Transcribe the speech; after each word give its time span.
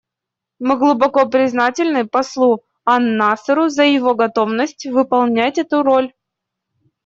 Мы 0.57 0.77
глубоко 0.79 1.27
признательны 1.27 2.07
послу 2.07 2.63
ан-Насеру 2.85 3.69
за 3.69 3.83
его 3.83 4.15
готовность 4.15 4.87
выполнять 4.87 5.59
эту 5.59 5.83
роль. 5.83 6.11